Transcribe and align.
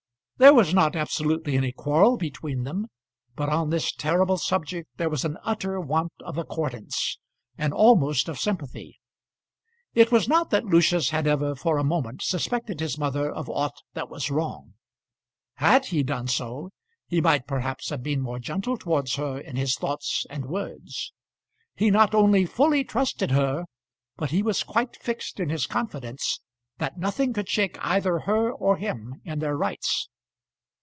There 0.37 0.55
was 0.55 0.73
not 0.73 0.95
absolutely 0.95 1.55
any 1.55 1.71
quarrel 1.71 2.17
between 2.17 2.63
them, 2.63 2.87
but 3.35 3.47
on 3.47 3.69
this 3.69 3.91
terrible 3.91 4.37
subject 4.39 4.89
there 4.97 5.07
was 5.07 5.23
an 5.23 5.37
utter 5.43 5.79
want 5.79 6.13
of 6.21 6.35
accordance, 6.35 7.19
and 7.59 7.71
almost 7.71 8.27
of 8.27 8.39
sympathy. 8.39 8.97
It 9.93 10.11
was 10.11 10.27
not 10.27 10.49
that 10.49 10.65
Lucius 10.65 11.11
had 11.11 11.27
ever 11.27 11.53
for 11.53 11.77
a 11.77 11.83
moment 11.83 12.23
suspected 12.23 12.79
his 12.79 12.97
mother 12.97 13.31
of 13.31 13.51
aught 13.51 13.83
that 13.93 14.09
was 14.09 14.31
wrong. 14.31 14.73
Had 15.57 15.85
he 15.85 16.01
done 16.01 16.27
so 16.27 16.71
he 17.05 17.21
might 17.21 17.45
perhaps 17.45 17.91
have 17.91 18.01
been 18.01 18.19
more 18.19 18.39
gentle 18.39 18.77
towards 18.79 19.17
her 19.17 19.37
in 19.39 19.57
his 19.57 19.75
thoughts 19.75 20.25
and 20.27 20.47
words. 20.47 21.13
He 21.75 21.91
not 21.91 22.15
only 22.15 22.47
fully 22.47 22.83
trusted 22.83 23.29
her, 23.29 23.65
but 24.17 24.31
he 24.31 24.41
was 24.41 24.63
quite 24.63 24.95
fixed 24.95 25.39
in 25.39 25.49
his 25.49 25.67
confidence 25.67 26.41
that 26.79 26.97
nothing 26.97 27.31
could 27.31 27.47
shake 27.47 27.77
either 27.79 28.21
her 28.21 28.51
or 28.51 28.77
him 28.77 29.21
in 29.23 29.37
their 29.37 29.55
rights. 29.55 30.07